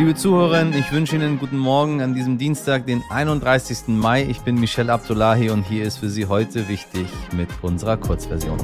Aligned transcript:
Liebe 0.00 0.14
Zuhörerinnen, 0.14 0.72
ich 0.72 0.92
wünsche 0.92 1.16
Ihnen 1.16 1.38
guten 1.38 1.58
Morgen 1.58 2.00
an 2.00 2.14
diesem 2.14 2.38
Dienstag, 2.38 2.86
den 2.86 3.02
31. 3.10 3.88
Mai. 3.88 4.24
Ich 4.24 4.40
bin 4.40 4.58
Michelle 4.58 4.90
Abdullahi 4.90 5.50
und 5.50 5.64
hier 5.64 5.84
ist 5.84 5.98
für 5.98 6.08
Sie 6.08 6.24
heute 6.24 6.68
wichtig 6.68 7.06
mit 7.32 7.50
unserer 7.60 7.98
Kurzversion. 7.98 8.58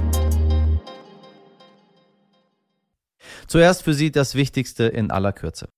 Zuerst 3.47 3.83
für 3.83 3.93
Sie 3.93 4.11
das 4.11 4.35
Wichtigste 4.35 4.85
in 4.85 5.11
aller 5.11 5.35
Kürze. 5.35 5.69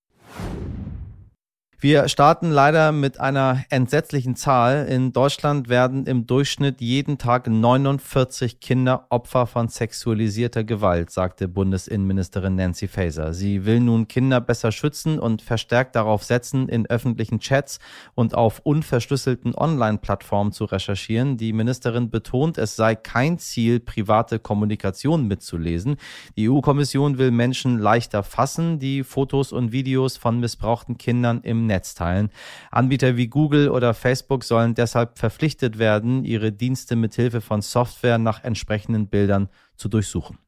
Wir 1.80 2.08
starten 2.08 2.50
leider 2.50 2.90
mit 2.90 3.20
einer 3.20 3.62
entsetzlichen 3.70 4.34
Zahl. 4.34 4.88
In 4.88 5.12
Deutschland 5.12 5.68
werden 5.68 6.06
im 6.06 6.26
Durchschnitt 6.26 6.80
jeden 6.80 7.18
Tag 7.18 7.46
49 7.46 8.58
Kinder 8.58 9.06
Opfer 9.10 9.46
von 9.46 9.68
sexualisierter 9.68 10.64
Gewalt, 10.64 11.12
sagte 11.12 11.46
Bundesinnenministerin 11.46 12.56
Nancy 12.56 12.88
Faeser. 12.88 13.32
Sie 13.32 13.64
will 13.64 13.78
nun 13.78 14.08
Kinder 14.08 14.40
besser 14.40 14.72
schützen 14.72 15.20
und 15.20 15.40
verstärkt 15.40 15.94
darauf 15.94 16.24
setzen, 16.24 16.68
in 16.68 16.84
öffentlichen 16.86 17.38
Chats 17.38 17.78
und 18.16 18.34
auf 18.34 18.58
unverschlüsselten 18.64 19.54
Online-Plattformen 19.54 20.50
zu 20.50 20.64
recherchieren. 20.64 21.36
Die 21.36 21.52
Ministerin 21.52 22.10
betont, 22.10 22.58
es 22.58 22.74
sei 22.74 22.96
kein 22.96 23.38
Ziel, 23.38 23.78
private 23.78 24.40
Kommunikation 24.40 25.28
mitzulesen. 25.28 25.94
Die 26.36 26.50
EU-Kommission 26.50 27.18
will 27.18 27.30
Menschen 27.30 27.78
leichter 27.78 28.24
fassen, 28.24 28.80
die 28.80 29.04
Fotos 29.04 29.52
und 29.52 29.70
Videos 29.70 30.16
von 30.16 30.40
missbrauchten 30.40 30.98
Kindern 30.98 31.42
im 31.42 31.67
Netz 31.68 31.94
teilen. 31.94 32.30
Anbieter 32.72 33.16
wie 33.16 33.28
Google 33.28 33.68
oder 33.68 33.94
Facebook 33.94 34.42
sollen 34.42 34.74
deshalb 34.74 35.18
verpflichtet 35.18 35.78
werden, 35.78 36.24
ihre 36.24 36.50
Dienste 36.50 36.96
mithilfe 36.96 37.40
von 37.40 37.62
Software 37.62 38.18
nach 38.18 38.42
entsprechenden 38.42 39.06
Bildern 39.06 39.48
zu 39.76 39.88
durchsuchen. 39.88 40.38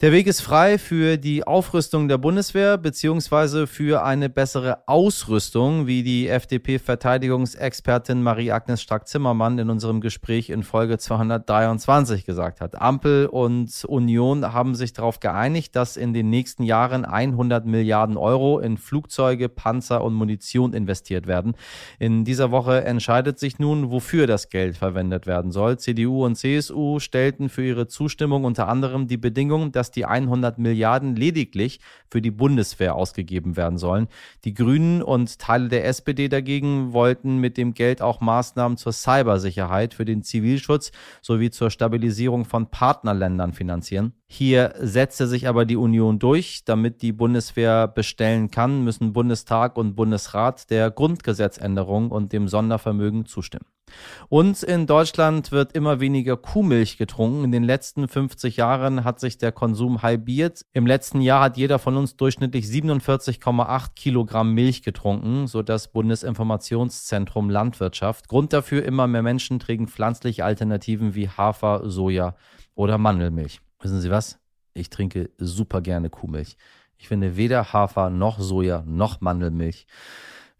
Der 0.00 0.10
Weg 0.10 0.26
ist 0.26 0.40
frei 0.40 0.76
für 0.76 1.18
die 1.18 1.46
Aufrüstung 1.46 2.08
der 2.08 2.18
Bundeswehr 2.18 2.78
beziehungsweise 2.78 3.68
für 3.68 4.02
eine 4.02 4.28
bessere 4.28 4.88
Ausrüstung, 4.88 5.86
wie 5.86 6.02
die 6.02 6.26
FDP-Verteidigungsexpertin 6.26 8.20
Marie-Agnes 8.20 8.82
Strack-Zimmermann 8.82 9.56
in 9.60 9.70
unserem 9.70 10.00
Gespräch 10.00 10.50
in 10.50 10.64
Folge 10.64 10.98
223 10.98 12.26
gesagt 12.26 12.60
hat. 12.60 12.74
Ampel 12.74 13.26
und 13.26 13.84
Union 13.84 14.52
haben 14.52 14.74
sich 14.74 14.94
darauf 14.94 15.20
geeinigt, 15.20 15.76
dass 15.76 15.96
in 15.96 16.12
den 16.12 16.28
nächsten 16.28 16.64
Jahren 16.64 17.04
100 17.04 17.64
Milliarden 17.64 18.16
Euro 18.16 18.58
in 18.58 18.78
Flugzeuge, 18.78 19.48
Panzer 19.48 20.02
und 20.02 20.14
Munition 20.14 20.74
investiert 20.74 21.28
werden. 21.28 21.54
In 22.00 22.24
dieser 22.24 22.50
Woche 22.50 22.82
entscheidet 22.82 23.38
sich 23.38 23.60
nun, 23.60 23.92
wofür 23.92 24.26
das 24.26 24.48
Geld 24.48 24.76
verwendet 24.76 25.28
werden 25.28 25.52
soll. 25.52 25.78
CDU 25.78 26.24
und 26.24 26.34
CSU 26.34 26.98
stellten 26.98 27.48
für 27.48 27.64
ihre 27.64 27.86
Zustimmung 27.86 28.42
unter 28.42 28.66
anderem 28.66 29.06
die 29.06 29.18
Bedingung, 29.18 29.70
dass 29.70 29.83
dass 29.84 29.90
die 29.90 30.06
100 30.06 30.58
Milliarden 30.58 31.14
lediglich 31.14 31.78
für 32.10 32.22
die 32.22 32.30
Bundeswehr 32.30 32.94
ausgegeben 32.94 33.58
werden 33.58 33.76
sollen. 33.76 34.08
Die 34.44 34.54
Grünen 34.54 35.02
und 35.02 35.38
Teile 35.38 35.68
der 35.68 35.84
SPD 35.84 36.28
dagegen 36.30 36.94
wollten 36.94 37.36
mit 37.36 37.58
dem 37.58 37.74
Geld 37.74 38.00
auch 38.00 38.22
Maßnahmen 38.22 38.78
zur 38.78 38.94
Cybersicherheit, 38.94 39.92
für 39.92 40.06
den 40.06 40.22
Zivilschutz 40.22 40.90
sowie 41.20 41.50
zur 41.50 41.70
Stabilisierung 41.70 42.46
von 42.46 42.70
Partnerländern 42.70 43.52
finanzieren. 43.52 44.14
Hier 44.26 44.72
setzte 44.80 45.26
sich 45.26 45.48
aber 45.48 45.66
die 45.66 45.76
Union 45.76 46.18
durch. 46.18 46.64
Damit 46.64 47.02
die 47.02 47.12
Bundeswehr 47.12 47.86
bestellen 47.86 48.50
kann, 48.50 48.84
müssen 48.84 49.12
Bundestag 49.12 49.76
und 49.76 49.96
Bundesrat 49.96 50.70
der 50.70 50.90
Grundgesetzänderung 50.90 52.10
und 52.10 52.32
dem 52.32 52.48
Sondervermögen 52.48 53.26
zustimmen. 53.26 53.66
Und 54.28 54.62
in 54.62 54.86
Deutschland 54.86 55.52
wird 55.52 55.72
immer 55.72 56.00
weniger 56.00 56.36
Kuhmilch 56.36 56.96
getrunken. 56.96 57.44
In 57.44 57.52
den 57.52 57.64
letzten 57.64 58.08
50 58.08 58.56
Jahren 58.56 59.04
hat 59.04 59.20
sich 59.20 59.38
der 59.38 59.52
Konsum 59.52 60.02
halbiert. 60.02 60.64
Im 60.72 60.86
letzten 60.86 61.20
Jahr 61.20 61.42
hat 61.42 61.56
jeder 61.56 61.78
von 61.78 61.96
uns 61.96 62.16
durchschnittlich 62.16 62.66
47,8 62.66 63.94
Kilogramm 63.94 64.54
Milch 64.54 64.82
getrunken, 64.82 65.46
so 65.46 65.62
das 65.62 65.88
Bundesinformationszentrum 65.88 67.50
Landwirtschaft. 67.50 68.28
Grund 68.28 68.52
dafür, 68.52 68.84
immer 68.84 69.06
mehr 69.06 69.22
Menschen 69.22 69.58
trinken 69.58 69.88
pflanzliche 69.88 70.44
Alternativen 70.44 71.14
wie 71.14 71.28
Hafer, 71.28 71.88
Soja 71.88 72.36
oder 72.74 72.98
Mandelmilch. 72.98 73.60
Wissen 73.80 74.00
Sie 74.00 74.10
was? 74.10 74.38
Ich 74.72 74.90
trinke 74.90 75.30
super 75.38 75.80
gerne 75.80 76.10
Kuhmilch. 76.10 76.56
Ich 76.96 77.08
finde 77.08 77.36
weder 77.36 77.72
Hafer 77.72 78.10
noch 78.10 78.40
Soja 78.40 78.82
noch 78.86 79.20
Mandelmilch 79.20 79.86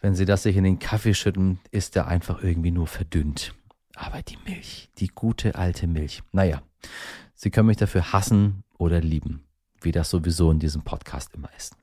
wenn 0.04 0.14
sie 0.14 0.26
das 0.26 0.42
sich 0.42 0.54
in 0.58 0.64
den 0.64 0.78
Kaffee 0.78 1.14
schütten, 1.14 1.60
ist 1.70 1.96
er 1.96 2.08
einfach 2.08 2.42
irgendwie 2.42 2.70
nur 2.70 2.86
verdünnt. 2.86 3.54
Aber 3.94 4.20
die 4.20 4.36
Milch, 4.44 4.90
die 4.98 5.06
gute 5.06 5.54
alte 5.54 5.86
Milch. 5.86 6.22
Naja, 6.30 6.60
Sie 7.34 7.50
können 7.50 7.68
mich 7.68 7.78
dafür 7.78 8.12
hassen 8.12 8.64
oder 8.76 9.00
lieben, 9.00 9.46
wie 9.80 9.92
das 9.92 10.10
sowieso 10.10 10.50
in 10.50 10.58
diesem 10.58 10.82
Podcast 10.82 11.30
immer 11.32 11.48
ist. 11.56 11.74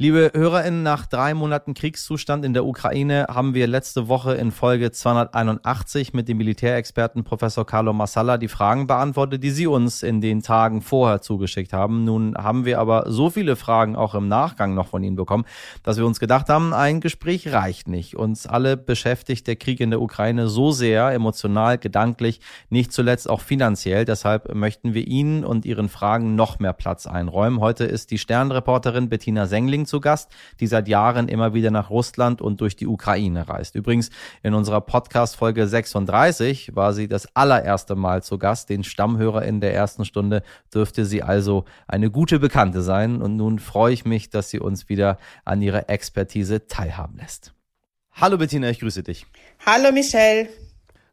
Liebe 0.00 0.30
HörerInnen, 0.32 0.84
nach 0.84 1.06
drei 1.06 1.34
Monaten 1.34 1.74
Kriegszustand 1.74 2.44
in 2.44 2.54
der 2.54 2.64
Ukraine 2.64 3.26
haben 3.28 3.52
wir 3.52 3.66
letzte 3.66 4.06
Woche 4.06 4.34
in 4.34 4.52
Folge 4.52 4.92
281 4.92 6.14
mit 6.14 6.28
dem 6.28 6.36
Militärexperten 6.36 7.24
Professor 7.24 7.66
Carlo 7.66 7.92
Massala 7.92 8.38
die 8.38 8.46
Fragen 8.46 8.86
beantwortet, 8.86 9.42
die 9.42 9.50
Sie 9.50 9.66
uns 9.66 10.04
in 10.04 10.20
den 10.20 10.40
Tagen 10.40 10.82
vorher 10.82 11.20
zugeschickt 11.20 11.72
haben. 11.72 12.04
Nun 12.04 12.36
haben 12.36 12.64
wir 12.64 12.78
aber 12.78 13.10
so 13.10 13.28
viele 13.28 13.56
Fragen 13.56 13.96
auch 13.96 14.14
im 14.14 14.28
Nachgang 14.28 14.72
noch 14.72 14.86
von 14.86 15.02
Ihnen 15.02 15.16
bekommen, 15.16 15.44
dass 15.82 15.96
wir 15.96 16.06
uns 16.06 16.20
gedacht 16.20 16.48
haben, 16.48 16.72
ein 16.72 17.00
Gespräch 17.00 17.52
reicht 17.52 17.88
nicht. 17.88 18.14
Uns 18.14 18.46
alle 18.46 18.76
beschäftigt 18.76 19.48
der 19.48 19.56
Krieg 19.56 19.80
in 19.80 19.90
der 19.90 20.00
Ukraine 20.00 20.46
so 20.46 20.70
sehr, 20.70 21.10
emotional, 21.10 21.76
gedanklich, 21.76 22.40
nicht 22.70 22.92
zuletzt 22.92 23.28
auch 23.28 23.40
finanziell. 23.40 24.04
Deshalb 24.04 24.54
möchten 24.54 24.94
wir 24.94 25.08
Ihnen 25.08 25.42
und 25.44 25.64
Ihren 25.64 25.88
Fragen 25.88 26.36
noch 26.36 26.60
mehr 26.60 26.72
Platz 26.72 27.08
einräumen. 27.08 27.58
Heute 27.58 27.82
ist 27.82 28.12
die 28.12 28.18
Sternreporterin 28.18 29.08
Bettina 29.08 29.46
Sengling 29.46 29.87
zu 29.88 30.00
Gast, 30.00 30.30
die 30.60 30.66
seit 30.66 30.86
Jahren 30.86 31.28
immer 31.28 31.54
wieder 31.54 31.70
nach 31.70 31.90
Russland 31.90 32.40
und 32.40 32.60
durch 32.60 32.76
die 32.76 32.86
Ukraine 32.86 33.48
reist. 33.48 33.74
Übrigens, 33.74 34.10
in 34.42 34.54
unserer 34.54 34.80
Podcast-Folge 34.80 35.66
36 35.66 36.76
war 36.76 36.92
sie 36.92 37.08
das 37.08 37.34
allererste 37.34 37.96
Mal 37.96 38.22
zu 38.22 38.38
Gast. 38.38 38.68
Den 38.68 38.84
Stammhörer 38.84 39.42
in 39.44 39.60
der 39.60 39.74
ersten 39.74 40.04
Stunde 40.04 40.42
dürfte 40.72 41.04
sie 41.04 41.22
also 41.22 41.64
eine 41.88 42.10
gute 42.10 42.38
Bekannte 42.38 42.82
sein. 42.82 43.20
Und 43.22 43.36
nun 43.36 43.58
freue 43.58 43.92
ich 43.92 44.04
mich, 44.04 44.30
dass 44.30 44.50
sie 44.50 44.60
uns 44.60 44.88
wieder 44.88 45.18
an 45.44 45.62
ihrer 45.62 45.90
Expertise 45.90 46.66
teilhaben 46.66 47.16
lässt. 47.16 47.54
Hallo 48.12 48.36
Bettina, 48.36 48.68
ich 48.68 48.80
grüße 48.80 49.02
dich. 49.02 49.26
Hallo 49.64 49.92
Michelle. 49.92 50.67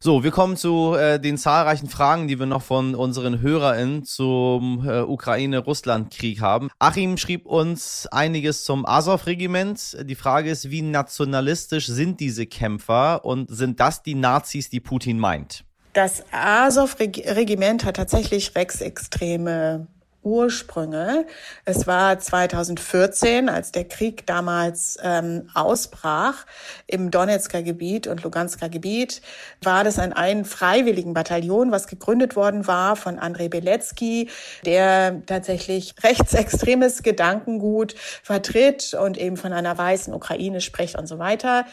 So, 0.06 0.24
wir 0.24 0.30
kommen 0.30 0.56
zu 0.56 0.94
äh, 0.94 1.20
den 1.20 1.36
zahlreichen 1.36 1.90
Fragen, 1.90 2.28
die 2.28 2.38
wir 2.38 2.46
noch 2.46 2.62
von 2.62 2.94
unseren 2.94 3.42
HörerInnen 3.42 4.04
zum 4.04 4.88
äh, 4.88 5.02
Ukraine-Russland-Krieg 5.02 6.42
haben. 6.42 6.70
Achim 6.78 7.18
schrieb 7.18 7.48
uns 7.48 8.06
einiges 8.12 8.66
zum 8.66 8.86
Azov-Regiment. 8.86 9.98
Die 10.04 10.14
Frage 10.14 10.52
ist, 10.52 10.70
wie 10.70 10.84
nationalistisch 10.84 11.88
sind 11.88 12.20
diese 12.20 12.46
Kämpfer 12.46 13.26
und 13.26 13.50
sind 13.50 13.80
das 13.80 14.04
die 14.04 14.14
Nazis, 14.14 14.70
die 14.70 14.80
Putin 14.80 15.18
meint? 15.18 15.64
Das 15.94 16.24
Azov-Regiment 16.32 17.84
hat 17.84 17.96
tatsächlich 17.96 18.54
rechtsextreme 18.54 19.88
Ursprünge. 20.26 21.26
Es 21.64 21.88
war 21.88 22.20
2014, 22.20 23.48
als 23.48 23.72
der 23.72 23.86
Krieg 23.86 24.26
damals 24.26 24.98
ähm, 25.02 25.50
ausbrach 25.54 26.46
im 26.88 27.12
Donetsker 27.12 27.62
Gebiet 27.62 28.08
und 28.08 28.24
Lugansker 28.24 28.68
Gebiet, 28.68 29.22
war 29.62 29.84
das 29.84 30.00
ein, 30.00 30.12
ein 30.14 30.44
freiwilligen 30.44 31.14
Bataillon, 31.14 31.72
was 31.72 31.88
gegründet 31.88 32.36
worden 32.36 32.68
war 32.68 32.96
von 32.96 33.20
Andrei 33.20 33.48
Belecki, 33.48 34.30
der 34.66 35.22
tatsächlich 35.26 35.94
rechtsextremes 36.04 37.04
Gedankengut 37.04 37.96
vertritt 38.24 38.94
und 38.96 39.18
eben 39.18 39.38
von 39.38 39.54
einer 39.54 39.78
weißen 39.78 40.14
Ukraine 40.14 40.60
spricht 40.60 40.98
und 40.98 41.08
so 41.08 41.20
weiter. 41.20 41.66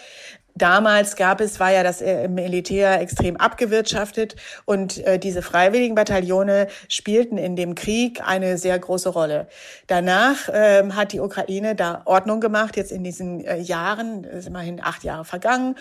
Damals 0.55 1.17
gab 1.17 1.41
es, 1.41 1.61
war 1.61 1.73
ja 1.73 1.83
das 1.83 2.03
äh, 2.03 2.29
Militär 2.29 3.01
extrem 3.01 3.37
abgewirtschaftet 3.37 4.37
und 4.67 4.99
äh, 5.07 5.19
diese 5.19 5.41
freiwilligen 5.41 5.95
Bataillone 5.95 6.69
spielten 6.89 7.39
in 7.39 7.57
dem 7.57 7.75
Krieg 7.75 8.21
eine 8.27 8.59
sehr 8.59 8.79
große 8.79 9.09
Rolle. 9.09 9.49
Danach 9.87 10.51
ähm, 10.53 10.95
hat 10.95 11.13
die 11.13 11.21
Ukraine 11.21 11.75
da 11.75 12.03
Ordnung 12.05 12.41
gemacht, 12.41 12.77
jetzt 12.77 12.93
in 12.93 13.03
diesen 13.03 13.45
äh, 13.45 13.57
Jahren, 13.59 14.25
ist 14.25 14.47
immerhin 14.47 14.81
acht 14.83 15.05
Jahre 15.05 15.25
vergangen 15.25 15.77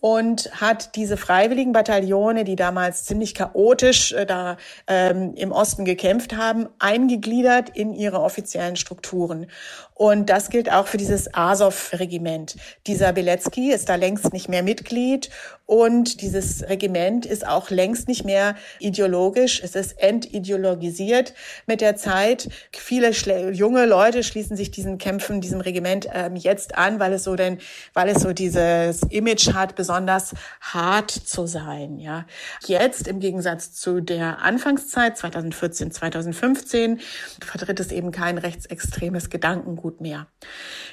und 0.00 0.50
hat 0.60 0.94
diese 0.94 1.16
freiwilligen 1.16 1.72
Bataillone, 1.72 2.44
die 2.44 2.56
damals 2.56 3.04
ziemlich 3.04 3.34
chaotisch 3.34 4.12
äh, 4.12 4.26
da 4.26 4.56
ähm, 4.86 5.34
im 5.34 5.52
Osten 5.52 5.84
gekämpft 5.84 6.36
haben, 6.36 6.68
eingegliedert 6.78 7.70
in 7.70 7.94
ihre 7.94 8.20
offiziellen 8.20 8.76
Strukturen. 8.76 9.46
Und 9.98 10.30
das 10.30 10.48
gilt 10.48 10.70
auch 10.70 10.86
für 10.86 10.96
dieses 10.96 11.34
Azov-Regiment. 11.34 12.54
Dieser 12.86 13.12
Belecki 13.12 13.72
ist 13.72 13.88
da 13.88 13.96
längst 13.96 14.32
nicht 14.32 14.48
mehr 14.48 14.62
Mitglied 14.62 15.28
Und 15.66 16.22
dieses 16.22 16.66
Regiment 16.66 17.26
ist 17.26 17.46
auch 17.46 17.68
längst 17.68 18.08
nicht 18.08 18.24
mehr 18.24 18.54
ideologisch. 18.78 19.60
Es 19.62 19.74
ist 19.74 20.00
entideologisiert 20.00 21.34
mit 21.66 21.82
der 21.82 21.96
Zeit. 21.96 22.48
Viele 22.72 23.10
junge 23.50 23.84
Leute 23.84 24.22
schließen 24.22 24.56
sich 24.56 24.70
diesen 24.70 24.96
Kämpfen, 24.98 25.42
diesem 25.42 25.60
Regiment 25.60 26.08
ähm, 26.12 26.36
jetzt 26.36 26.78
an, 26.78 27.00
weil 27.00 27.12
es 27.12 27.24
so 27.24 27.34
denn, 27.34 27.58
weil 27.92 28.08
es 28.08 28.22
so 28.22 28.32
dieses 28.32 29.02
Image 29.10 29.52
hat, 29.52 29.74
besonders 29.74 30.32
hart 30.60 31.10
zu 31.10 31.46
sein. 31.46 31.98
Ja, 31.98 32.24
jetzt 32.66 33.08
im 33.08 33.18
Gegensatz 33.18 33.72
zu 33.72 34.00
der 34.00 34.38
Anfangszeit 34.40 35.18
2014, 35.18 35.90
2015 35.90 37.00
vertritt 37.44 37.80
es 37.80 37.90
eben 37.90 38.12
kein 38.12 38.38
rechtsextremes 38.38 39.28
Gedankengut 39.28 39.87
mehr. 40.00 40.26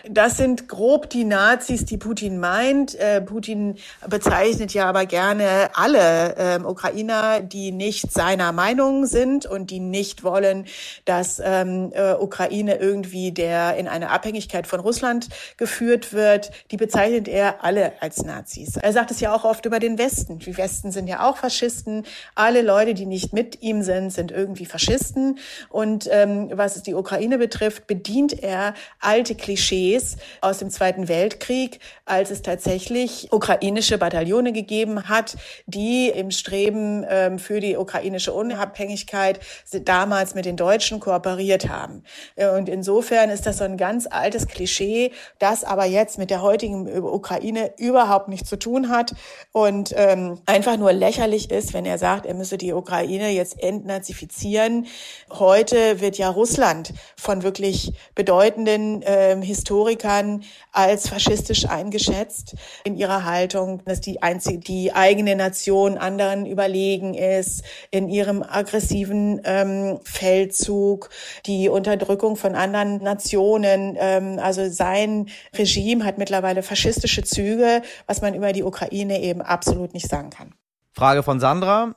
Das 0.10 0.38
sind 0.38 0.68
grob 0.68 1.10
die 1.10 1.24
Nazis, 1.24 1.86
die 1.86 1.98
Putin 1.98 2.40
meint. 2.40 2.96
Äh, 2.96 3.22
Putin 3.22 3.76
bezeichnet 4.08 4.74
ja 4.74 4.88
aber 4.88 5.06
gerne 5.06 5.70
alle 5.74 6.36
äh, 6.36 6.60
Ukrainer, 6.64 7.42
die 7.42 7.72
nicht 7.72 8.12
seiner 8.12 8.52
Meinung 8.52 9.06
sind 9.06 9.46
und 9.46 9.72
die 9.72 9.80
nicht 9.80 10.24
wollen, 10.24 10.66
dass 11.06 11.42
ähm, 11.44 11.92
äh, 11.94 12.14
Ukraine 12.14 12.76
irgendwie 12.76 13.32
der 13.32 13.78
in 13.78 13.88
eine 13.88 14.10
Abhängigkeit 14.12 14.68
von 14.68 14.80
Russland 14.80 15.30
geführt 15.58 16.14
wird. 16.14 16.52
Die 16.72 16.78
bezeichnet 16.78 17.28
er 17.28 17.64
alle 17.64 17.94
als 18.02 18.24
Nazis. 18.24 18.78
Er 18.78 18.94
sagt 18.94 19.12
es 19.12 19.20
ja 19.20 19.34
auch 19.34 19.44
oft 19.44 19.66
über 19.66 19.80
den 19.80 19.98
Westen. 19.98 20.40
Die 20.40 20.58
Westen 20.58 20.92
sind 20.92 21.08
ja 21.08 21.28
auch 21.28 21.38
Faschisten. 21.38 22.06
Alle 22.36 22.62
Leute, 22.62 22.94
die 22.94 23.06
nicht 23.06 23.34
mit 23.34 23.62
ihm 23.62 23.82
sind, 23.82 24.12
sind 24.12 24.32
irgendwie 24.32 24.66
Faschisten. 24.66 25.40
Und 25.70 26.08
ähm, 26.12 26.52
was 26.54 26.82
die 26.84 26.94
Ukraine 26.94 27.38
betrifft, 27.38 27.88
bedient 27.88 28.44
er 28.44 28.76
alte 29.00 29.36
Klischees 29.36 30.18
aus 30.42 30.58
dem 30.58 30.70
Zweiten 30.70 31.08
Weltkrieg, 31.08 31.80
als 32.06 32.32
es 32.32 32.42
tatsächlich 32.42 33.32
ukrainische 33.32 33.98
Bataillone 33.98 34.54
gegeben 34.54 35.08
hat, 35.08 35.38
die 35.66 36.10
im 36.10 36.32
Streben 36.32 37.06
ähm, 37.08 37.40
für 37.40 37.60
die 37.60 37.78
ukrainische 37.78 38.34
Unabhängigkeit 38.34 39.40
damals 39.84 40.36
mit 40.36 40.46
den 40.46 40.58
Deutschen 40.58 41.00
kooperiert 41.00 41.70
haben. 41.70 42.04
Äh, 42.36 42.50
und 42.50 42.70
insofern 42.70 43.30
ist 43.30 43.46
das 43.46 43.58
so 43.58 43.64
ein 43.64 43.78
ganz 43.78 44.08
altes 44.10 44.48
Klischee, 44.48 45.12
das 45.40 45.64
aber 45.64 45.86
jetzt 45.86 46.18
mit 46.18 46.30
der 46.30 46.42
heutigen 46.42 46.88
Ukraine 47.04 47.74
überhaupt 47.78 48.28
nichts 48.28 48.50
zu 48.50 48.58
tun 48.58 48.90
hat 48.90 49.14
und 49.52 49.94
ähm, 49.96 50.40
einfach 50.46 50.78
nur 50.78 50.94
lächerlich 50.94 51.52
ist, 51.52 51.74
wenn 51.74 51.86
er 51.86 51.98
sagt, 51.98 52.26
er 52.26 52.34
müsse 52.34 52.58
die 52.58 52.74
Ukraine 52.74 53.30
jetzt 53.30 53.62
entnazifizieren. 53.62 54.88
Heute 55.32 56.02
wird 56.02 56.18
ja 56.18 56.30
Russland 56.30 56.94
von 57.16 57.44
wirklich 57.44 57.94
bedeutenden 58.14 58.75
ähm, 58.82 59.42
Historikern 59.42 60.44
als 60.72 61.08
faschistisch 61.10 61.68
eingeschätzt 61.68 62.56
in 62.84 62.96
ihrer 62.96 63.26
Haltung, 63.26 63.84
dass 63.86 64.02
die 64.02 64.22
einzige, 64.22 64.60
die 64.60 64.94
eigene 64.94 65.36
Nation 65.36 65.98
anderen 65.98 66.46
überlegen 66.46 67.14
ist, 67.14 67.64
in 67.92 68.10
ihrem 68.10 68.44
aggressiven 68.44 69.42
ähm, 69.44 70.00
Feldzug, 70.04 71.10
die 71.46 71.70
Unterdrückung 71.70 72.36
von 72.36 72.56
anderen 72.56 72.98
Nationen. 73.04 73.98
Ähm, 74.00 74.40
also 74.42 74.70
sein 74.70 75.28
Regime 75.58 76.06
hat 76.06 76.18
mittlerweile 76.18 76.64
faschistische 76.64 77.24
Züge, 77.24 77.82
was 78.08 78.22
man 78.22 78.34
über 78.34 78.54
die 78.54 78.64
Ukraine 78.64 79.22
eben 79.22 79.42
absolut 79.42 79.94
nicht 79.94 80.10
sagen 80.10 80.30
kann. 80.30 80.54
Frage 80.94 81.24
von 81.24 81.40
Sandra. 81.40 81.96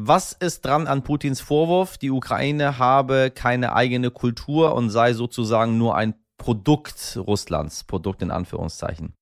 Was 0.00 0.32
ist 0.32 0.64
dran 0.64 0.86
an 0.86 1.02
Putins 1.02 1.40
Vorwurf, 1.40 1.98
die 1.98 2.12
Ukraine 2.12 2.78
habe 2.78 3.32
keine 3.34 3.74
eigene 3.74 4.12
Kultur 4.12 4.76
und 4.76 4.90
sei 4.90 5.12
sozusagen 5.12 5.76
nur 5.76 5.96
ein 5.96 6.14
Produkt 6.36 7.18
Russlands, 7.26 7.82
Produkt 7.82 8.22
in 8.22 8.30
Anführungszeichen? 8.30 9.17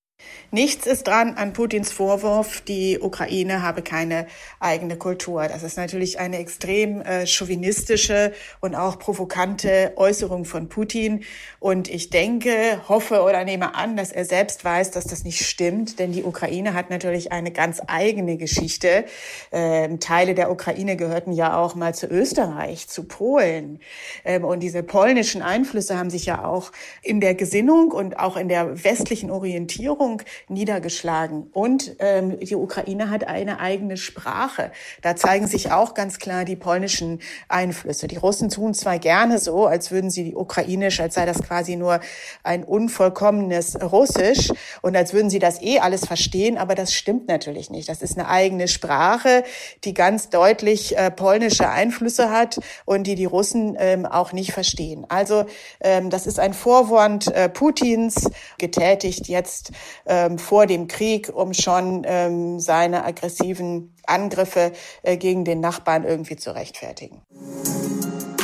Nichts 0.51 0.87
ist 0.87 1.07
dran 1.07 1.35
an 1.35 1.53
Putins 1.53 1.91
Vorwurf, 1.91 2.61
die 2.61 3.01
Ukraine 3.01 3.63
habe 3.63 3.83
keine 3.83 4.27
eigene 4.61 4.97
Kultur. 4.97 5.49
Das 5.49 5.63
ist 5.63 5.77
natürlich 5.77 6.19
eine 6.19 6.39
extrem 6.39 7.03
äh, 7.03 7.27
chauvinistische 7.27 8.33
und 8.61 8.75
auch 8.75 8.99
provokante 8.99 9.93
Äußerung 9.97 10.45
von 10.45 10.69
Putin. 10.69 11.25
Und 11.59 11.91
ich 11.91 12.11
denke, 12.11 12.81
hoffe 12.89 13.23
oder 13.23 13.45
nehme 13.45 13.75
an, 13.75 13.97
dass 13.97 14.13
er 14.13 14.25
selbst 14.25 14.65
weiß, 14.65 14.93
dass 14.93 15.05
das 15.05 15.25
nicht 15.25 15.45
stimmt, 15.45 15.99
denn 15.99 16.13
die 16.13 16.23
Ukraine 16.23 16.75
hat 16.75 16.91
natürlich 16.91 17.33
eine 17.33 17.51
ganz 17.51 17.83
eigene 17.87 18.37
Geschichte. 18.37 19.05
Ähm, 19.51 19.99
Teile 20.01 20.35
der 20.35 20.51
Ukraine 20.51 20.97
gehörten 20.97 21.33
ja 21.33 21.59
auch 21.59 21.75
mal 21.75 21.95
zu 21.95 22.07
Österreich, 22.07 22.89
zu 22.89 23.05
Polen. 23.05 23.81
Ähm, 24.25 24.45
und 24.45 24.61
diese 24.61 24.83
polnischen 24.83 25.43
Einflüsse 25.43 25.99
haben 25.99 26.11
sich 26.11 26.27
ja 26.27 26.45
auch 26.45 26.73
in 27.03 27.21
der 27.21 27.35
Gesinnung 27.35 27.91
und 27.91 28.19
auch 28.19 28.37
in 28.37 28.49
der 28.49 28.85
westlichen 28.85 29.31
Orientierung 29.31 30.16
Regierung 30.17 30.23
niedergeschlagen. 30.49 31.51
Und 31.53 31.97
ähm, 31.99 32.39
die 32.41 32.55
Ukraine 32.55 33.11
hat 33.11 33.25
eine 33.25 33.61
eigene 33.61 33.97
Sprache. 33.97 34.71
Da 35.03 35.17
zeigen 35.17 35.47
sich 35.47 35.73
auch 35.73 35.95
ganz 35.95 36.19
klar 36.19 36.45
die 36.45 36.57
polnischen 36.57 37.21
Einflüsse. 37.49 38.09
Die 38.09 38.17
Russen 38.17 38.49
tun 38.49 38.75
zwar 38.75 38.99
gerne 38.99 39.39
so, 39.39 39.67
als 39.67 39.91
würden 39.91 40.11
sie 40.11 40.35
ukrainisch, 40.35 41.01
als 41.01 41.15
sei 41.15 41.27
das 41.27 41.43
quasi 41.43 41.77
nur 41.77 42.01
ein 42.43 42.65
unvollkommenes 42.65 43.81
Russisch 43.83 44.51
und 44.83 44.97
als 44.97 45.13
würden 45.13 45.31
sie 45.31 45.39
das 45.39 45.61
eh 45.63 45.81
alles 45.81 46.07
verstehen, 46.07 46.59
aber 46.59 46.75
das 46.75 46.93
stimmt 46.93 47.29
natürlich 47.29 47.71
nicht. 47.71 47.89
Das 47.89 48.03
ist 48.03 48.19
eine 48.19 48.29
eigene 48.29 48.69
Sprache, 48.69 49.45
die 49.85 49.95
ganz 49.95 50.31
deutlich 50.31 50.97
äh, 50.97 51.11
polnische 51.11 51.69
Einflüsse 51.69 52.31
hat 52.31 52.61
und 52.85 53.07
die 53.07 53.15
die 53.15 53.25
Russen 53.25 53.77
ähm, 53.79 54.07
auch 54.07 54.33
nicht 54.33 54.53
verstehen. 54.53 55.07
Also 55.09 55.45
ähm, 55.81 56.11
das 56.11 56.27
ist 56.27 56.39
ein 56.39 56.55
Vorwand 56.55 57.27
äh, 57.29 57.49
Putins 57.49 58.31
getätigt 58.59 59.29
jetzt 59.29 59.73
ähm, 60.07 60.39
vor 60.39 60.67
dem 60.67 60.89
Krieg, 60.89 61.31
um 61.35 61.53
schon 61.53 62.03
ähm, 62.07 62.61
seine 62.61 63.05
aggressiven 63.05 63.95
Angriffe 64.07 64.73
äh, 65.03 65.17
gegen 65.17 65.45
den 65.45 65.61
Nachbarn 65.61 66.05
irgendwie 66.05 66.37
zu 66.37 66.55
rechtfertigen. 66.55 67.23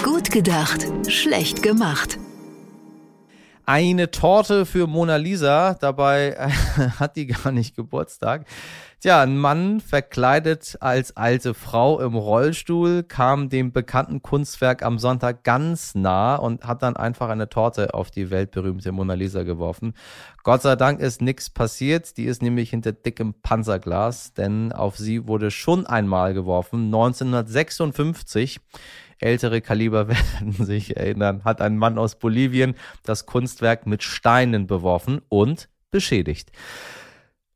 Gut 0.03 0.31
gedacht, 0.31 0.87
schlecht 1.09 1.63
gemacht. 1.63 2.19
Eine 3.65 4.11
Torte 4.11 4.67
für 4.67 4.89
Mona 4.89 5.17
Lisa, 5.17 5.75
dabei 5.75 6.31
äh, 6.31 6.49
hat 6.99 7.15
die 7.15 7.29
gar 7.29 7.53
nicht 7.53 7.77
Geburtstag. 7.77 8.45
Tja, 9.01 9.23
ein 9.23 9.37
Mann 9.37 9.81
verkleidet 9.81 10.77
als 10.81 11.17
alte 11.17 11.55
Frau 11.55 12.01
im 12.01 12.17
Rollstuhl 12.17 13.05
kam 13.05 13.49
dem 13.49 13.71
bekannten 13.71 14.21
Kunstwerk 14.21 14.83
am 14.83 14.99
Sonntag 14.99 15.45
ganz 15.45 15.95
nah 15.95 16.35
und 16.37 16.65
hat 16.65 16.83
dann 16.83 16.97
einfach 16.97 17.29
eine 17.29 17.49
Torte 17.49 17.95
auf 17.95 18.11
die 18.11 18.31
weltberühmte 18.31 18.91
Mona 18.91 19.15
Lisa 19.15 19.45
geworfen. 19.45 19.95
Gott 20.43 20.63
sei 20.63 20.75
Dank 20.75 20.99
ist 20.99 21.23
nichts 21.23 21.49
passiert. 21.49 22.17
Die 22.17 22.25
ist 22.25 22.43
nämlich 22.43 22.71
hinter 22.71 22.93
dickem 22.93 23.35
Panzerglas, 23.43 24.35
denn 24.35 24.73
auf 24.73 24.97
sie 24.97 25.29
wurde 25.29 25.53
schon 25.53 25.87
einmal 25.87 26.35
geworfen. 26.35 26.87
1956 26.87 28.61
ältere 29.23 29.61
Kaliber 29.61 30.09
werden 30.09 30.53
sich 30.53 30.97
erinnern, 30.97 31.45
hat 31.45 31.61
ein 31.61 31.79
Mann 31.79 31.99
aus 31.99 32.19
Bolivien 32.19 32.75
das 33.03 33.27
Kunstwerk 33.27 33.87
mit 33.87 34.03
Steinen 34.03 34.67
beworfen 34.67 35.21
und 35.29 35.69
beschädigt. 35.91 36.51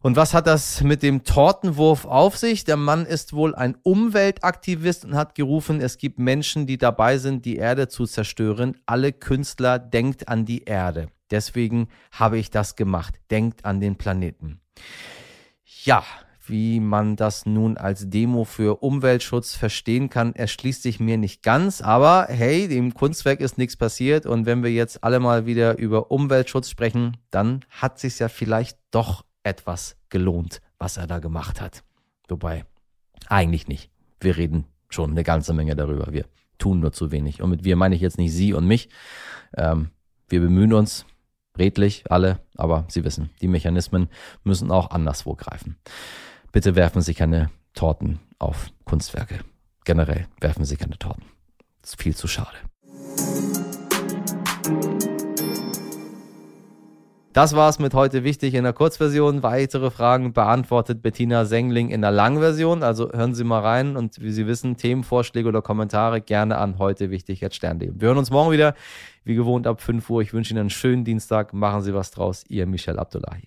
Und 0.00 0.14
was 0.14 0.34
hat 0.34 0.46
das 0.46 0.82
mit 0.82 1.02
dem 1.02 1.24
Tortenwurf 1.24 2.04
auf 2.04 2.36
sich? 2.36 2.62
Der 2.62 2.76
Mann 2.76 3.06
ist 3.06 3.32
wohl 3.32 3.56
ein 3.56 3.76
Umweltaktivist 3.82 5.04
und 5.04 5.16
hat 5.16 5.34
gerufen, 5.34 5.80
es 5.80 5.98
gibt 5.98 6.20
Menschen, 6.20 6.66
die 6.66 6.78
dabei 6.78 7.18
sind, 7.18 7.44
die 7.44 7.56
Erde 7.56 7.88
zu 7.88 8.06
zerstören. 8.06 8.76
Alle 8.86 9.12
Künstler 9.12 9.80
denkt 9.80 10.28
an 10.28 10.44
die 10.44 10.62
Erde. 10.62 11.08
Deswegen 11.32 11.88
habe 12.12 12.38
ich 12.38 12.50
das 12.50 12.76
gemacht. 12.76 13.14
Denkt 13.32 13.64
an 13.64 13.80
den 13.80 13.96
Planeten. 13.96 14.60
Ja, 15.82 16.04
wie 16.48 16.80
man 16.80 17.16
das 17.16 17.46
nun 17.46 17.76
als 17.76 18.08
Demo 18.10 18.44
für 18.44 18.82
Umweltschutz 18.82 19.54
verstehen 19.54 20.10
kann, 20.10 20.34
erschließt 20.34 20.82
sich 20.82 21.00
mir 21.00 21.18
nicht 21.18 21.42
ganz. 21.42 21.80
Aber 21.80 22.26
hey, 22.28 22.68
dem 22.68 22.94
Kunstwerk 22.94 23.40
ist 23.40 23.58
nichts 23.58 23.76
passiert. 23.76 24.26
Und 24.26 24.46
wenn 24.46 24.62
wir 24.62 24.72
jetzt 24.72 25.02
alle 25.04 25.20
mal 25.20 25.46
wieder 25.46 25.78
über 25.78 26.10
Umweltschutz 26.10 26.70
sprechen, 26.70 27.16
dann 27.30 27.64
hat 27.70 27.98
sich 27.98 28.18
ja 28.18 28.28
vielleicht 28.28 28.78
doch 28.90 29.24
etwas 29.42 29.96
gelohnt, 30.08 30.60
was 30.78 30.96
er 30.96 31.06
da 31.06 31.18
gemacht 31.18 31.60
hat. 31.60 31.82
Wobei, 32.28 32.64
eigentlich 33.28 33.68
nicht. 33.68 33.90
Wir 34.20 34.36
reden 34.36 34.64
schon 34.88 35.10
eine 35.10 35.22
ganze 35.22 35.52
Menge 35.52 35.76
darüber. 35.76 36.12
Wir 36.12 36.24
tun 36.58 36.80
nur 36.80 36.92
zu 36.92 37.12
wenig. 37.12 37.42
Und 37.42 37.50
mit 37.50 37.64
wir 37.64 37.76
meine 37.76 37.94
ich 37.94 38.00
jetzt 38.00 38.18
nicht 38.18 38.32
Sie 38.32 38.52
und 38.52 38.66
mich. 38.66 38.88
Ähm, 39.56 39.90
wir 40.28 40.40
bemühen 40.40 40.72
uns 40.72 41.06
redlich, 41.58 42.04
alle, 42.10 42.40
aber 42.56 42.86
Sie 42.88 43.04
wissen, 43.04 43.30
die 43.40 43.48
Mechanismen 43.48 44.08
müssen 44.44 44.70
auch 44.70 44.90
anderswo 44.90 45.34
greifen. 45.34 45.76
Bitte 46.56 46.74
werfen 46.74 47.02
Sie 47.02 47.12
keine 47.12 47.50
Torten 47.74 48.18
auf 48.38 48.70
Kunstwerke. 48.86 49.40
Generell 49.84 50.26
werfen 50.40 50.64
Sie 50.64 50.78
keine 50.78 50.98
Torten. 50.98 51.22
Das 51.82 51.90
ist 51.90 52.02
viel 52.02 52.16
zu 52.16 52.28
schade. 52.28 52.56
Das 57.34 57.54
war's 57.54 57.78
mit 57.78 57.92
heute 57.92 58.24
wichtig 58.24 58.54
in 58.54 58.64
der 58.64 58.72
Kurzversion. 58.72 59.42
Weitere 59.42 59.90
Fragen 59.90 60.32
beantwortet 60.32 61.02
Bettina 61.02 61.44
Sengling 61.44 61.90
in 61.90 62.00
der 62.00 62.10
Langversion. 62.10 62.82
Also 62.82 63.12
hören 63.12 63.34
Sie 63.34 63.44
mal 63.44 63.60
rein 63.60 63.94
und 63.94 64.22
wie 64.22 64.32
Sie 64.32 64.46
wissen, 64.46 64.78
Themenvorschläge 64.78 65.50
oder 65.50 65.60
Kommentare 65.60 66.22
gerne 66.22 66.56
an 66.56 66.78
heute 66.78 67.10
wichtig 67.10 67.42
jetzt 67.42 67.56
Stern.de. 67.56 67.92
Wir 67.96 68.08
hören 68.08 68.16
uns 68.16 68.30
morgen 68.30 68.50
wieder, 68.50 68.72
wie 69.24 69.34
gewohnt 69.34 69.66
ab 69.66 69.82
5 69.82 70.08
Uhr. 70.08 70.22
Ich 70.22 70.32
wünsche 70.32 70.54
Ihnen 70.54 70.60
einen 70.60 70.70
schönen 70.70 71.04
Dienstag. 71.04 71.52
Machen 71.52 71.82
Sie 71.82 71.92
was 71.92 72.12
draus. 72.12 72.44
Ihr 72.48 72.66
Michel 72.66 72.98
Abdullahi. 72.98 73.46